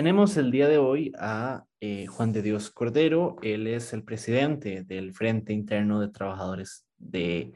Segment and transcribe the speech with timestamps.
[0.00, 3.36] Tenemos el día de hoy a eh, Juan de Dios Cordero.
[3.42, 7.52] Él es el presidente del Frente Interno de Trabajadores del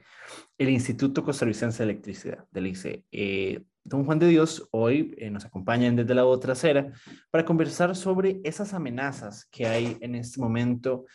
[0.58, 3.02] el Instituto Costarricense de Electricidad, del ICE.
[3.10, 6.92] Eh, don Juan de Dios hoy eh, nos acompaña desde la otra acera
[7.30, 11.06] para conversar sobre esas amenazas que hay en este momento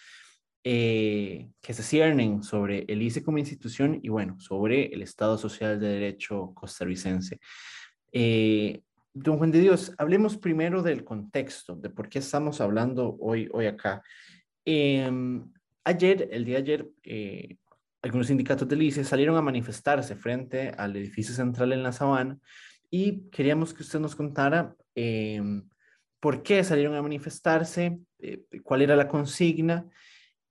[0.63, 5.89] que se ciernen sobre el ICE como institución y bueno, sobre el Estado Social de
[5.89, 7.39] Derecho costarricense.
[9.13, 13.65] Don Juan de Dios, hablemos primero del contexto, de por qué estamos hablando hoy, hoy
[13.65, 14.03] acá.
[14.65, 15.51] Em,
[15.83, 17.57] ayer, el día de ayer, eh,
[18.01, 22.37] algunos sindicatos del ICE salieron a manifestarse frente al edificio central en la Sabana
[22.89, 25.67] y queríamos que usted nos contara em,
[26.19, 29.89] por qué salieron a manifestarse, eh, cuál era la consigna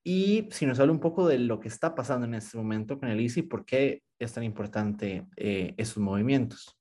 [0.03, 3.09] y si nos habla un poco de lo que está pasando en este momento con
[3.09, 6.78] el ICE y por qué es tan importante eh, esos movimientos.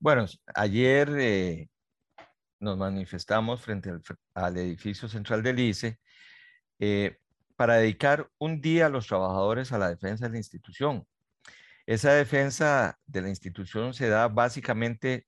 [0.00, 1.68] Bueno, ayer eh,
[2.60, 3.90] nos manifestamos frente
[4.34, 5.98] al, edificio central del ICE
[6.78, 7.18] eh,
[7.56, 11.06] para dedicar un día a los trabajadores a la defensa de la institución.
[11.86, 15.26] Esa defensa de la institución se da básicamente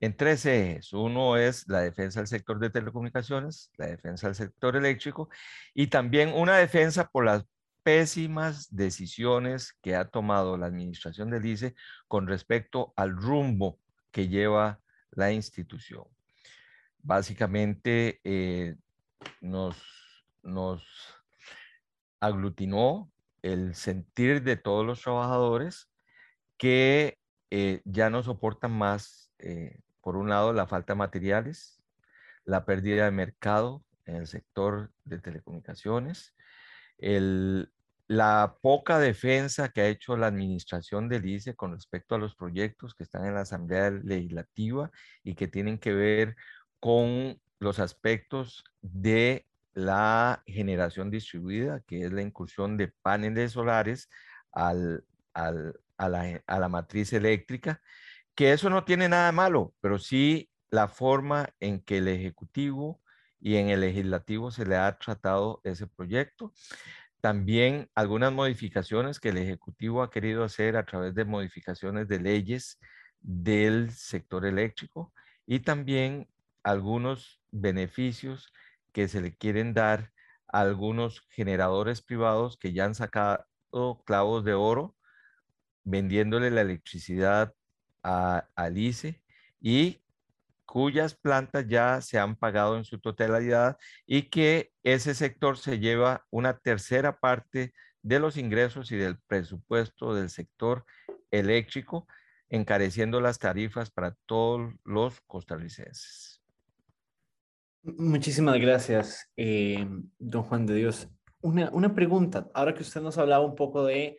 [0.00, 0.92] en tres ejes.
[0.92, 5.28] Uno es la defensa del sector de telecomunicaciones, la defensa del sector eléctrico
[5.74, 7.44] y también una defensa por las
[7.82, 11.74] pésimas decisiones que ha tomado la administración del ICE
[12.08, 13.78] con respecto al rumbo
[14.16, 16.04] que lleva la institución.
[17.02, 18.76] Básicamente eh,
[19.42, 19.76] nos,
[20.42, 20.82] nos
[22.18, 23.12] aglutinó
[23.42, 25.90] el sentir de todos los trabajadores
[26.56, 27.18] que
[27.50, 31.82] eh, ya no soportan más, eh, por un lado, la falta de materiales,
[32.46, 36.34] la pérdida de mercado en el sector de telecomunicaciones,
[36.96, 37.70] el,
[38.08, 42.94] la poca defensa que ha hecho la administración del ICE con respecto a los proyectos
[42.94, 44.90] que están en la Asamblea Legislativa
[45.24, 46.36] y que tienen que ver
[46.78, 54.08] con los aspectos de la generación distribuida, que es la incursión de paneles solares
[54.52, 57.82] a, la, a la matriz eléctrica,
[58.34, 63.00] que eso no tiene nada malo, pero sí la forma en que el Ejecutivo
[63.40, 66.52] y en el Legislativo se le ha tratado ese proyecto.
[67.26, 72.78] También algunas modificaciones que el Ejecutivo ha querido hacer a través de modificaciones de leyes
[73.20, 75.12] del sector eléctrico
[75.44, 76.28] y también
[76.62, 78.52] algunos beneficios
[78.92, 80.12] que se le quieren dar
[80.46, 83.44] a algunos generadores privados que ya han sacado
[84.04, 84.94] clavos de oro
[85.82, 87.52] vendiéndole la electricidad
[88.04, 89.20] a, al ICE
[89.60, 90.00] y
[90.66, 96.26] cuyas plantas ya se han pagado en su totalidad y que ese sector se lleva
[96.30, 97.72] una tercera parte
[98.02, 100.84] de los ingresos y del presupuesto del sector
[101.30, 102.06] eléctrico,
[102.48, 106.42] encareciendo las tarifas para todos los costarricenses.
[107.82, 109.86] Muchísimas gracias, eh,
[110.18, 111.08] don Juan de Dios.
[111.40, 114.18] Una, pregunta, ahora que usted nos hablaba un poco de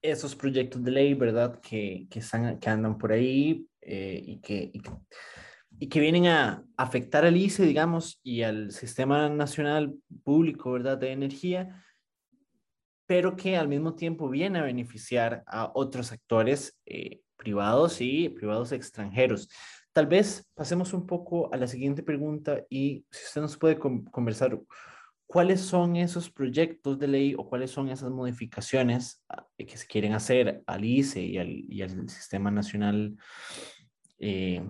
[0.00, 1.60] esos proyectos de ley, ¿verdad?
[1.60, 4.90] Que, están, que andan por ahí eh, y que y que
[5.78, 9.94] vienen a afectar al ICE, digamos, y al Sistema Nacional
[10.24, 11.84] Público, ¿verdad?, de energía,
[13.06, 18.72] pero que al mismo tiempo viene a beneficiar a otros actores eh, privados y privados
[18.72, 19.48] extranjeros.
[19.92, 24.60] Tal vez pasemos un poco a la siguiente pregunta y si usted nos puede conversar,
[25.26, 30.12] ¿cuáles son esos proyectos de ley o cuáles son esas modificaciones ah, que se quieren
[30.12, 33.16] hacer al ICE y al, y al Sistema Nacional
[34.18, 34.62] eh,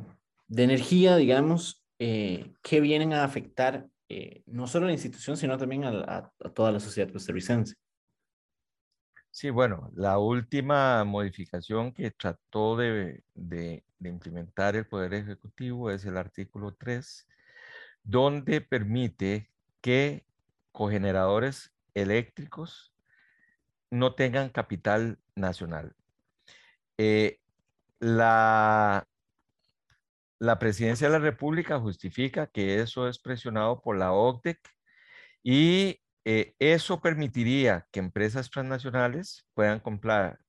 [0.48, 5.59] de energía, digamos, eh, que vienen a afectar eh, no solo a la institución, sino
[5.59, 7.75] también a, toda la sociedad costarricense.
[9.31, 13.22] Sí, bueno, la última modificación que trató de,
[14.01, 17.27] implementar el Poder Ejecutivo es el artículo 3,
[18.03, 19.51] donde permite
[19.81, 20.25] que
[20.72, 22.95] cogeneradores eléctricos
[23.91, 25.95] no tengan capital nacional.
[26.97, 27.41] Eh,
[27.98, 29.07] la
[30.38, 34.60] la presidencia de la República justifica que eso es presionado por la OCDEC
[35.42, 40.41] y eh, eso permitiría que empresas transnacionales puedan comprar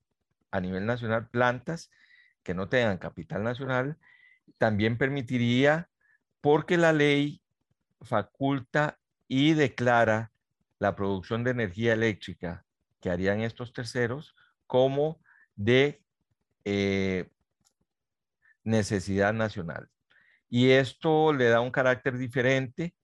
[0.50, 1.90] a nivel nacional plantas
[2.42, 3.98] que no tengan capital nacional.
[4.58, 5.88] También permitiría,
[6.40, 7.42] porque la ley
[8.00, 8.98] faculta
[9.28, 10.32] y declara
[10.78, 12.64] la producción de energía eléctrica
[13.00, 14.34] que harían estos terceros
[14.66, 15.20] como
[15.54, 16.02] de
[16.64, 17.28] eh,
[18.68, 19.88] necesidad nacional.
[20.48, 22.94] Y esto le da un carácter diferente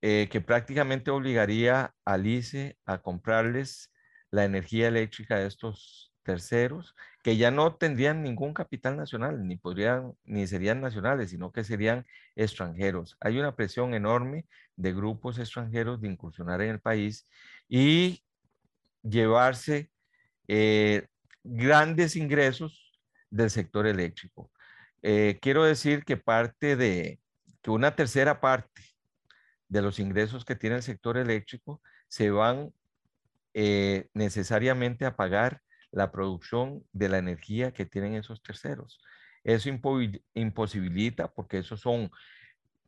[0.00, 3.92] eh, que prácticamente obligaría al ICE a comprarles
[4.30, 10.14] la energía eléctrica de estos terceros que ya no tendrían ningún capital nacional, ni podrían,
[10.24, 13.16] ni serían nacionales, sino que serían extranjeros.
[13.20, 17.28] Hay una presión enorme de grupos extranjeros de incursionar en el país
[17.68, 18.24] y
[19.02, 19.90] llevarse
[20.48, 21.06] eh,
[21.44, 22.92] grandes ingresos
[23.30, 24.50] del sector eléctrico.
[25.02, 27.20] Eh, quiero decir que parte de,
[27.60, 28.82] que una tercera parte
[29.68, 32.72] de los ingresos que tiene el sector eléctrico se van
[33.54, 35.60] eh, necesariamente a pagar
[35.90, 39.00] la producción de la energía que tienen esos terceros.
[39.44, 39.68] Eso
[40.34, 42.10] imposibilita porque esos son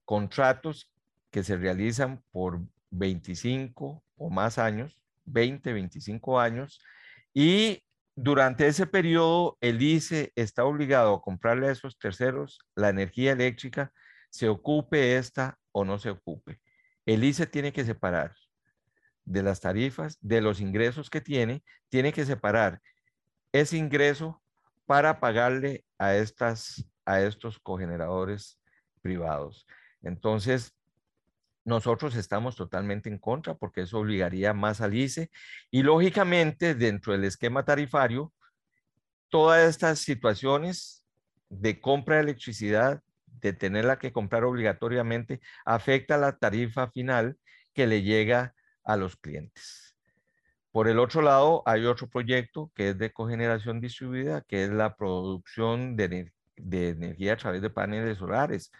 [0.05, 0.91] contratos
[1.31, 6.81] que se realizan por 25 o más años, 20, 25 años,
[7.33, 7.83] y
[8.17, 13.93] durante ese periodo el ICE está obligado a comprarle a esos terceros la energía eléctrica,
[14.31, 16.61] se ocupe esta o no se ocupe.
[17.07, 18.35] El ICE tiene que separar
[19.25, 22.81] de las tarifas, de los ingresos que tiene, tiene que separar
[23.53, 24.43] ese ingreso
[24.87, 28.59] para pagarle a, estas, a estos cogeneradores
[29.01, 29.67] privados.
[30.03, 30.75] Entonces,
[31.65, 35.31] nosotros estamos totalmente en contra porque eso obligaría más al ICE
[35.71, 38.33] y lógicamente dentro del esquema tarifario,
[39.29, 41.05] todas estas situaciones
[41.49, 47.37] de compra de electricidad, de tenerla que comprar obligatoriamente, afecta la tarifa final
[47.73, 49.97] que le llega a los clientes.
[50.75, 54.97] Por el otro lado, hay otro proyecto que es de cogeneración distribuida, que es la
[54.97, 58.73] producción de, energía a través de paneles solares.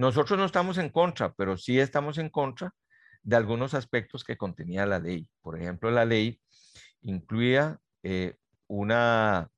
[0.00, 2.72] Nosotros no estamos en contra, pero sí estamos en contra
[3.22, 5.28] de algunos aspectos que contenía la ley.
[5.42, 6.40] Por ejemplo, la ley
[7.02, 8.34] incluía eh,
[8.66, 9.50] una,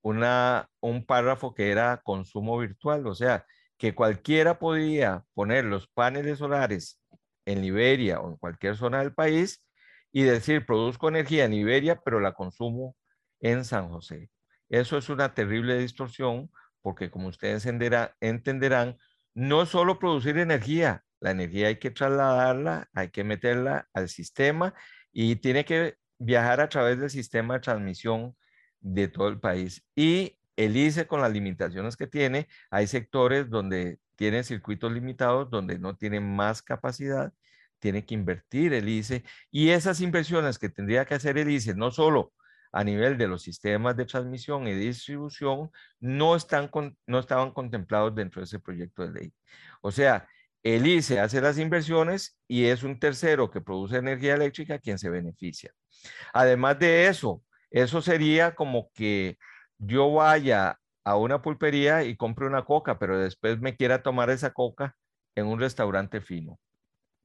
[0.00, 3.44] una, un párrafo que era consumo virtual, o sea,
[3.78, 7.00] que cualquiera podía poner los paneles solares
[7.44, 9.66] en Liberia o en cualquier zona del país
[10.12, 12.94] y decir, produzco energía en Iberia, pero la consumo
[13.40, 14.30] en San José.
[14.68, 16.48] Eso es una terrible distorsión
[16.80, 18.98] porque como ustedes entenderán,
[19.34, 24.74] no solo producir energía, la energía hay que trasladarla, hay que meterla al sistema
[25.12, 28.36] y tiene que viajar a través del sistema de transmisión
[28.80, 29.84] de todo el país.
[29.94, 35.78] Y el ICE con las limitaciones que tiene, hay sectores donde tienen circuitos limitados, donde
[35.78, 37.32] no tienen más capacidad
[37.80, 41.90] tiene que invertir el ICE y esas inversiones que tendría que hacer el ICE, no
[41.90, 42.32] solo
[42.72, 46.70] a nivel de los sistemas de transmisión y distribución, no, están
[47.06, 49.32] no estaban contemplados dentro de ese proyecto de ley.
[49.82, 50.28] O sea,
[50.62, 55.10] el ICE hace las inversiones y es un tercero que produce energía eléctrica quien se
[55.10, 55.72] beneficia.
[56.32, 59.38] Además de eso, eso sería como que
[59.78, 64.52] yo vaya a una pulpería y compre una coca, pero después me quiera tomar esa
[64.52, 64.96] coca
[65.34, 66.58] en un restaurante fino.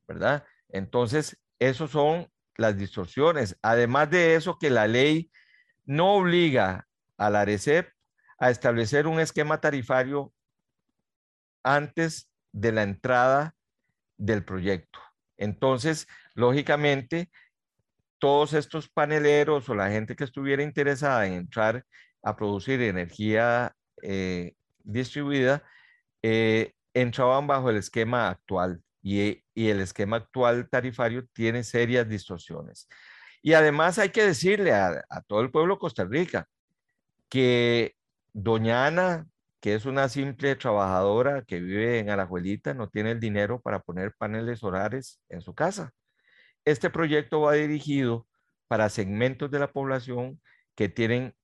[0.07, 0.45] ¿verdad?
[0.69, 2.27] Entonces, esos son
[2.57, 3.57] las distorsiones.
[3.61, 5.31] Además de eso, que la ley
[5.85, 6.87] no obliga
[7.17, 7.89] a la ARECEP
[8.37, 10.33] a establecer un esquema tarifario
[11.63, 13.55] antes de la entrada
[14.17, 14.99] del proyecto.
[15.37, 17.29] Entonces, lógicamente,
[18.19, 21.85] todos estos paneleros o la gente que estuviera interesada en entrar
[22.23, 25.63] a producir energía eh, distribuida,
[26.21, 32.87] eh, entraban bajo el esquema actual y, el esquema actual tarifario tiene serias distorsiones.
[33.41, 36.47] Y además hay que decirle a, todo el pueblo de Costa Rica
[37.29, 37.95] que
[38.33, 39.27] doña Ana,
[39.59, 44.13] que es una simple trabajadora que vive en Alajuelita, no tiene el dinero para poner
[44.17, 45.91] paneles solares en su casa.
[46.65, 48.27] Este proyecto va dirigido
[48.67, 50.41] para segmentos de la población
[50.75, 51.35] que tienen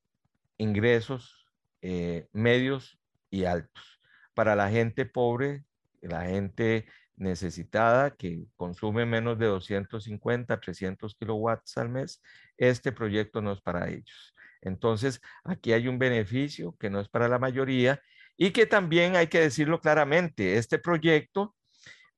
[0.58, 1.48] ingresos
[1.82, 3.00] eh, medios
[3.30, 4.01] y altos.
[4.34, 5.65] Para la gente pobre,
[6.01, 6.88] la gente
[7.22, 12.22] necesitada que consume menos de 250, 300 kilowatts al mes,
[12.58, 14.34] este proyecto no es para ellos.
[14.62, 18.01] Entonces, aquí hay un beneficio que no es para la mayoría
[18.38, 21.56] y que también hay que decirlo claramente, este proyecto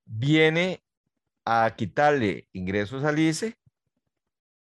[0.06, 0.84] viene
[1.46, 3.58] a quitarle ingresos al ICE,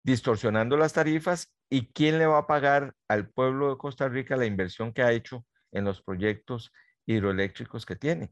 [0.03, 4.45] distorsionando las tarifas y quién le va a pagar al pueblo de Costa Rica la
[4.45, 6.71] inversión que ha hecho en los proyectos
[7.05, 8.31] hidroeléctricos que tiene.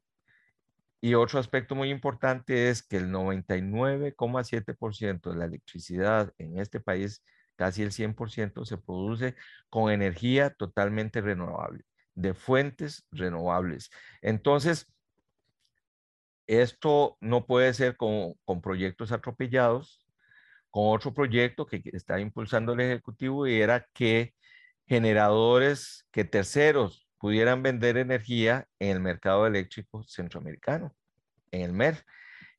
[1.06, 7.24] Y otro aspecto muy importante es que el 99,7% de la electricidad en este país,
[7.56, 9.36] casi el 100%, se produce
[9.70, 11.84] con energía totalmente renovable,
[12.16, 13.92] de fuentes renovables.
[14.24, 14.92] Entonces,
[16.48, 20.08] esto no puede ser con, con proyectos atropellados,
[20.72, 24.34] con otro proyecto que está impulsando el Ejecutivo y era que
[24.88, 30.96] generadores, que terceros pudieran vender energía en el mercado eléctrico centroamericano,
[31.50, 32.06] en el MER.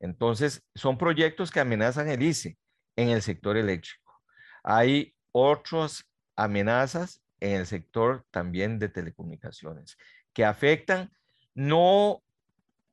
[0.00, 2.58] Entonces, son proyectos que amenazan el ICE
[2.96, 4.20] en el sector eléctrico.
[4.64, 6.04] Hay otras
[6.34, 9.96] amenazas en el sector también de telecomunicaciones,
[10.32, 11.12] que afectan
[11.54, 12.24] no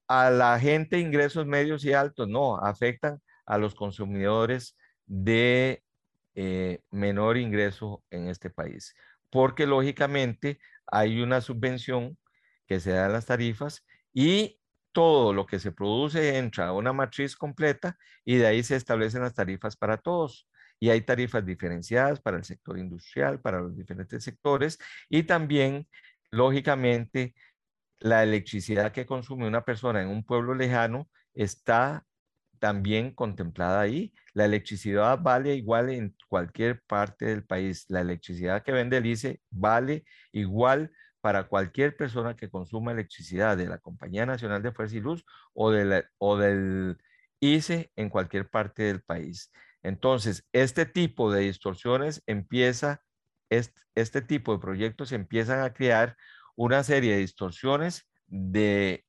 [0.08, 4.78] a la gente ingresos medios y altos, no, afectan a los consumidores
[5.08, 5.82] de
[6.36, 8.94] eh, menor ingreso en este país,
[9.32, 12.18] porque lógicamente hay una subvención
[12.68, 14.60] que se da en las tarifas y
[14.92, 19.22] todo lo que se produce entra a una matriz completa y de ahí se establecen
[19.22, 20.48] las tarifas para todos.
[20.80, 24.78] Y hay tarifas diferenciadas para el sector industrial, para los diferentes sectores
[25.10, 25.88] y también,
[26.30, 27.34] lógicamente,
[28.00, 32.06] la electricidad que consume una persona en un pueblo lejano está
[32.64, 34.14] también contemplada ahí.
[34.34, 37.84] La electricidad vale igual en cualquier parte del país.
[37.90, 40.90] La electricidad que vende el ICE vale igual
[41.20, 45.72] para cualquier persona que consuma electricidad de la Compañía Nacional de Fuerza y Luz o,
[45.72, 46.98] de o del
[47.42, 49.52] ICE en cualquier parte del país.
[49.82, 53.02] Entonces, este tipo de distorsiones empieza,
[53.50, 56.16] este, este tipo de proyectos empiezan a crear
[56.56, 59.04] una serie de distorsiones de,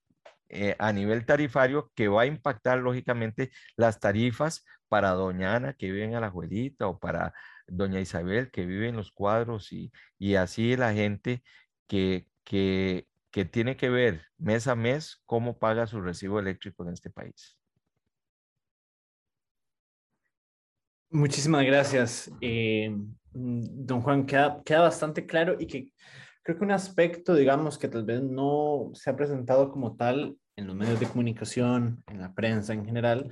[0.55, 5.91] eh, a nivel tarifario que va a impactar lógicamente las tarifas para doña Ana que
[5.91, 7.35] vive en Alajuelita o para
[7.67, 11.43] doña Isabel que vive en los cuadros y, y así la gente
[11.87, 16.93] que, que, que tiene que ver mes a mes cómo paga su recibo eléctrico en
[16.93, 17.59] este país.
[21.11, 22.93] Muchísimas gracias, eh,
[23.33, 24.27] don Juan.
[24.27, 25.93] Queda, queda bastante claro y que
[26.43, 30.67] creo que un aspecto, digamos, que tal vez no se ha presentado como tal en
[30.67, 33.31] los medios de comunicación, en la prensa en general,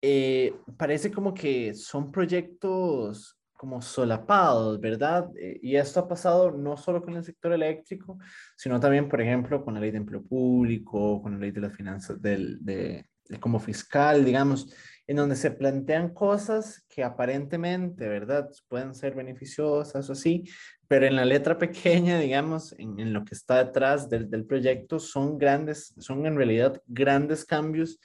[0.00, 5.30] eh, parece como que son proyectos como solapados, ¿verdad?
[5.38, 8.18] Eh, y esto ha pasado no solo con el sector eléctrico,
[8.56, 11.72] sino también, por ejemplo, con la ley de empleo público, con la ley de las
[11.72, 13.06] finanzas, del, de,
[13.38, 14.74] como fiscal, digamos,
[15.06, 18.48] en donde se plantean cosas que aparentemente, ¿verdad?
[18.68, 20.44] Pueden ser beneficiosas o así,
[20.88, 24.98] pero en la letra pequeña, digamos, en, en lo que está detrás del, del, proyecto,
[24.98, 27.98] son grandes, son en realidad grandes cambios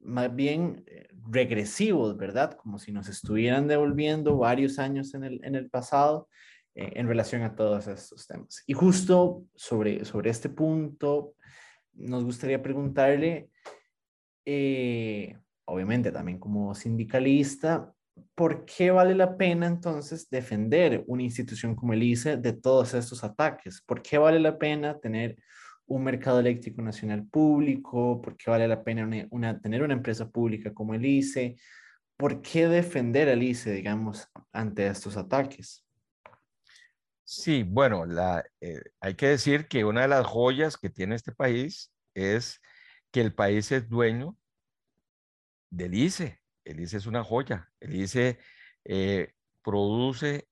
[0.00, 2.52] más bien eh, regresivos, ¿verdad?
[2.54, 6.28] Como si nos estuvieran devolviendo varios años en el, en el pasado
[6.74, 8.62] eh, en relación a todos estos temas.
[8.66, 11.34] Y justo sobre, sobre este punto,
[11.94, 13.50] nos gustaría preguntarle,
[14.44, 17.92] eh, obviamente también como sindicalista,
[18.34, 23.22] ¿por qué vale la pena entonces defender una institución como el ICE de todos estos
[23.24, 23.82] ataques?
[23.86, 25.36] ¿Por qué vale la pena tener
[25.86, 29.08] un mercado eléctrico nacional público, por qué vale la pena
[29.60, 31.56] tener una empresa pública como el ICE,
[32.16, 35.84] por qué defender al ICE, digamos, ante estos ataques.
[37.22, 38.04] Sí, bueno,
[38.60, 42.60] eh, hay que decir que una de las joyas que tiene este país es
[43.10, 44.36] que el país es dueño
[45.70, 46.40] del ICE.
[46.64, 47.70] El ICE es una joya.
[47.80, 48.38] El ICE
[48.84, 49.32] eh,
[49.62, 50.48] produce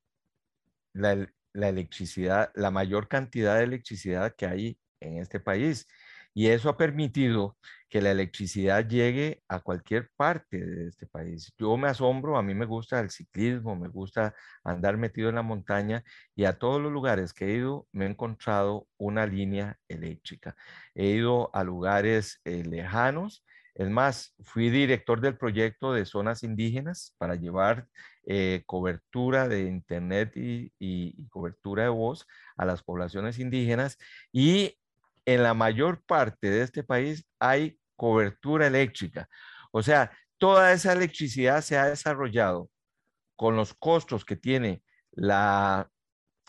[0.92, 5.86] la, electricidad, la mayor cantidad de electricidad que hay en este país.
[6.34, 7.56] Y eso ha permitido
[7.88, 11.54] que la electricidad llegue a cualquier parte de este país.
[11.56, 15.42] Yo me asombro, a mí me gusta el ciclismo, me gusta andar metido en la
[15.42, 16.02] montaña
[16.34, 20.56] y a todos los lugares que he ido me he encontrado una línea eléctrica.
[20.92, 23.44] He ido a lugares eh, lejanos.
[23.74, 27.88] Es más, fui director del proyecto de zonas indígenas para llevar
[28.26, 32.26] eh, cobertura de internet y, cobertura de voz
[32.56, 33.98] a las poblaciones indígenas
[34.32, 34.78] y
[35.26, 39.28] en la mayor parte de este país hay cobertura eléctrica.
[39.72, 42.70] O sea, toda esa electricidad se ha desarrollado
[43.36, 45.90] con los costos que tiene la,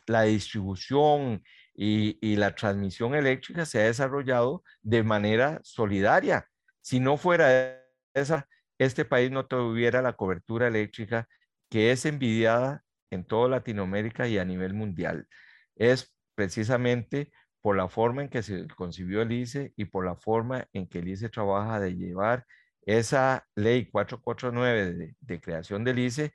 [0.07, 6.47] distribución y, la transmisión eléctrica, se ha desarrollado de manera solidaria.
[6.85, 11.27] Si no fuera esa, este país no tuviera la cobertura eléctrica
[11.67, 15.27] que es envidiada en toda Latinoamérica y a nivel mundial.
[15.75, 20.67] Es precisamente por la forma en que se concibió el ICE y por la forma
[20.73, 22.45] en que el ICE trabaja de llevar
[22.85, 26.33] esa ley 449 de, de creación del ICE,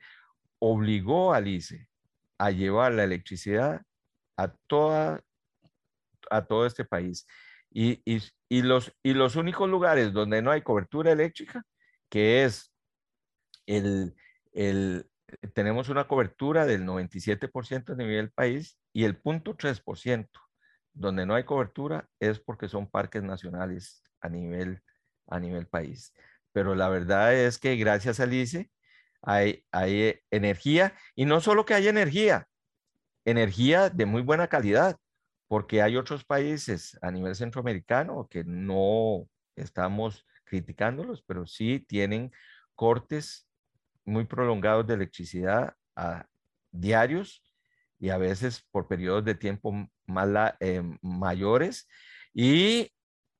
[0.59, 1.87] obligó al ICE
[2.37, 3.83] a llevar la electricidad
[4.35, 5.23] a, toda,
[6.29, 7.25] a todo este país.
[7.69, 11.63] Y, y, y, los, y los únicos lugares donde no hay cobertura eléctrica,
[12.09, 12.75] que es
[13.65, 14.13] el,
[14.51, 15.09] el,
[15.53, 20.27] tenemos una cobertura del 97% a nivel del país y el punto 3%
[20.91, 24.81] donde no hay cobertura es porque son parques nacionales a nivel,
[25.27, 26.13] a nivel país.
[26.51, 28.69] Pero la verdad es que gracias al ICE
[29.21, 32.49] hay, hay energía y no solo que hay energía,
[33.23, 34.97] energía de muy buena calidad,
[35.51, 39.27] porque hay otros países a nivel centroamericano que no
[39.57, 42.31] estamos criticándolos, pero sí tienen
[42.73, 43.49] cortes
[44.05, 46.25] muy prolongados de electricidad a
[46.71, 47.43] diarios
[47.99, 49.73] y a veces por periodos de tiempo
[50.05, 51.85] más eh, mayores.
[52.33, 52.89] Y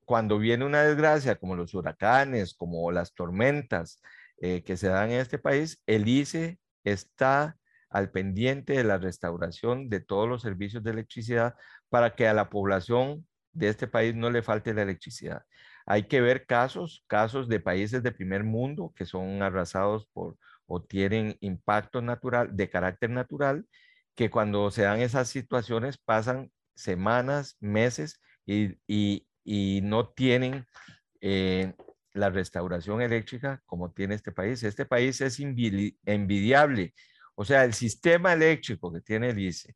[0.04, 4.02] cuando viene una desgracia como los huracanes, como las tormentas
[4.42, 7.58] eh, que se dan en este país, el ICE está
[7.92, 11.56] al pendiente de la restauración de todos los servicios de electricidad
[11.90, 15.44] para que a la población de este país no le falte la electricidad.
[15.86, 20.38] Hay que ver casos, casos de países de primer mundo que son arrasados por
[20.74, 23.66] o tienen impacto natural, de carácter natural,
[24.16, 29.28] que cuando se dan esas situaciones pasan semanas, meses y,
[29.84, 30.66] no tienen
[31.20, 31.74] eh,
[32.14, 34.64] la restauración eléctrica como tiene este país.
[34.64, 35.40] Este país es
[36.06, 36.94] envidiable.
[37.42, 39.76] O sea, el sistema eléctrico que tiene el ICE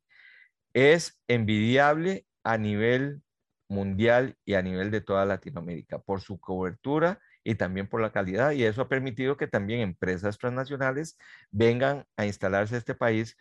[0.72, 3.22] es envidiable a nivel
[3.66, 8.52] mundial y a nivel de toda Latinoamérica por su cobertura y también por la calidad.
[8.52, 11.18] Y eso ha permitido que también empresas transnacionales
[11.50, 13.36] vengan a instalarse a este país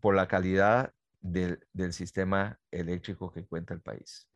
[0.00, 1.58] por la calidad del,
[1.92, 4.26] sistema eléctrico que cuenta el país.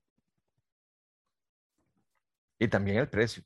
[2.58, 3.42] Y también el precio,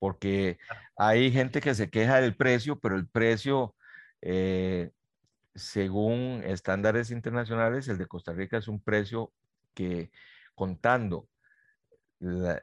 [0.00, 0.58] porque
[0.96, 3.76] hay gente que se queja del precio, pero el precio,
[4.22, 4.90] eh,
[5.54, 9.32] según estándares internacionales, el de Costa Rica es un precio
[9.74, 10.10] que
[10.54, 11.28] contando
[12.20, 12.60] el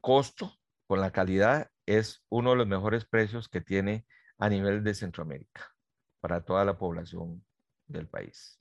[0.00, 4.06] costo con la calidad es uno de los mejores precios que tiene
[4.38, 5.74] a nivel de Centroamérica
[6.20, 7.44] para toda la población
[7.86, 8.60] del país.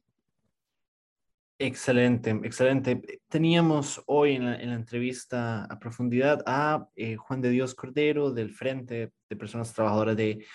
[1.57, 3.01] Excelente, excelente.
[3.29, 9.13] Teníamos hoy en la, entrevista a profundidad a eh, Juan de Dios Cordero del Frente
[9.29, 10.45] de Personas Trabajadoras de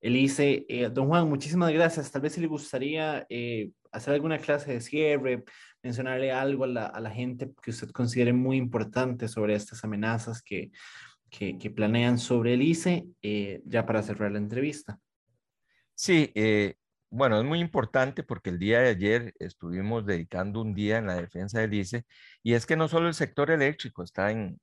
[0.00, 0.66] Elice.
[0.68, 2.10] Eh, don Juan, muchísimas gracias.
[2.10, 5.44] Tal vez si le gustaría eh, hacer alguna clase de cierre,
[5.82, 10.70] mencionarle algo a la, gente que usted considere muy importante sobre estas amenazas que,
[11.30, 14.98] que, planean sobre el ICE, eh, ya para cerrar la entrevista.
[15.94, 16.32] Sí,
[17.10, 21.14] bueno, es muy importante porque el día de ayer estuvimos dedicando un día en la
[21.14, 22.04] defensa del ICE
[22.42, 24.60] y es que no solo el sector eléctrico está, en,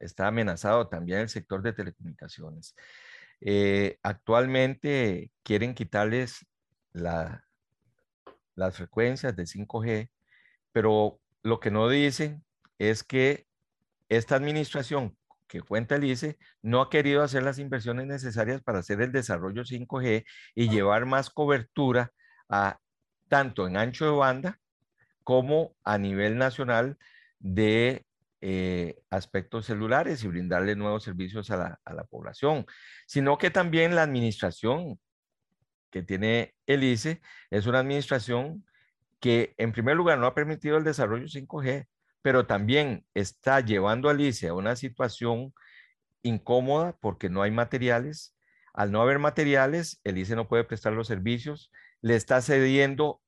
[0.00, 2.74] está amenazado, también el sector de telecomunicaciones.
[3.40, 6.46] Eh, actualmente quieren quitarles
[6.92, 7.44] la,
[8.54, 10.10] las frecuencias de 5G
[10.72, 12.44] pero lo que no dicen
[12.78, 13.46] es que
[14.08, 19.00] esta administración que cuenta el ICE no ha querido hacer las inversiones necesarias para hacer
[19.00, 20.24] el desarrollo 5G
[20.54, 22.12] y llevar más cobertura
[22.48, 22.78] a
[23.28, 24.60] tanto en ancho de banda
[25.24, 26.96] como a nivel nacional
[27.38, 28.06] de
[28.40, 32.66] eh, aspectos celulares y brindarle nuevos servicios a la, a la, población,
[33.06, 34.98] sino que también la administración
[35.90, 37.20] que tiene el ICE
[37.50, 38.64] es una administración
[39.20, 41.86] que en primer lugar no ha permitido el desarrollo 5G,
[42.22, 45.52] pero también está llevando a Alicia a una situación
[46.22, 48.36] incómoda porque no hay materiales.
[48.72, 53.20] Al no haber materiales, el ICE no puede prestar los servicios, le está cediendo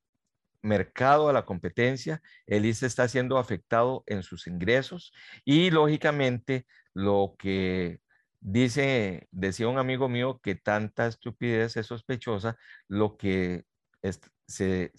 [0.61, 5.13] mercado a la competencia, el ICE está siendo afectado en sus ingresos
[5.45, 7.99] y lógicamente lo que
[8.39, 13.65] dice, decía un amigo mío que tanta estupidez es sospechosa, lo que
[14.47, 14.91] se,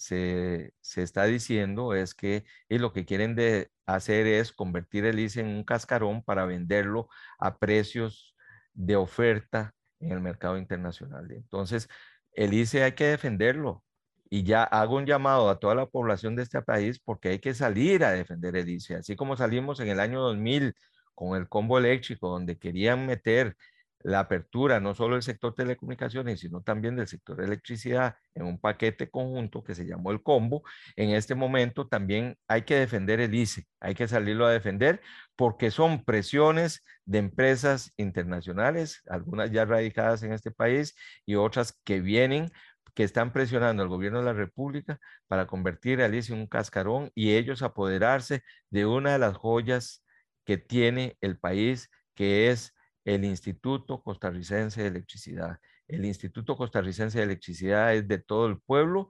[0.96, 5.48] está diciendo es que y lo que quieren de hacer es convertir el ICE en
[5.48, 8.34] un cascarón para venderlo a precios
[8.74, 11.30] de oferta en el mercado internacional.
[11.30, 11.88] Entonces,
[12.32, 13.84] el ICE hay que defenderlo.
[14.34, 17.52] Y ya hago un llamado a toda la población de este país porque hay que
[17.52, 18.94] salir a defender el ICE.
[18.94, 20.74] Así como salimos en el año 2000
[21.14, 23.56] con el combo eléctrico, donde querían meter
[24.04, 29.10] la apertura no solo del sector telecomunicaciones, sino también del sector electricidad en un paquete
[29.10, 30.62] conjunto que se llamó el combo,
[30.96, 35.02] en este momento también hay que defender el ICE, hay que salirlo a defender
[35.36, 40.94] porque son presiones de empresas internacionales, algunas ya radicadas en este país
[41.26, 42.50] y otras que vienen
[42.94, 47.10] que están presionando al gobierno de la República para convertir al ICE en un cascarón
[47.14, 50.04] y ellos apoderarse de una de las joyas
[50.44, 52.74] que tiene el país, que es
[53.04, 55.58] el Instituto Costarricense de Electricidad.
[55.88, 59.08] El Instituto Costarricense de Electricidad es de todo el pueblo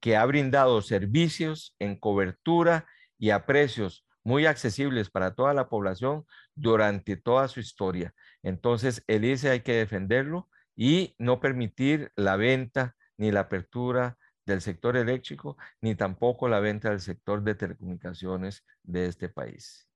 [0.00, 2.86] que ha brindado servicios en cobertura
[3.18, 8.14] y a precios muy accesibles para toda la población durante toda su historia.
[8.42, 14.60] Entonces, el ICE hay que defenderlo y no permitir la venta ni la apertura del
[14.60, 19.88] sector eléctrico, ni tampoco la venta del sector de telecomunicaciones de este país.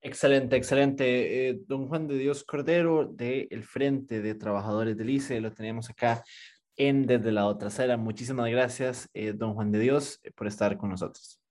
[0.00, 1.48] Excelente, excelente.
[1.48, 6.24] Eh, don Juan de Dios Cordero, del Frente de Trabajadores del ICE, lo tenemos acá
[6.76, 7.96] en Desde la Otra Trasera.
[7.96, 11.41] Muchísimas gracias, eh, don Juan de Dios, eh, por estar con nosotros.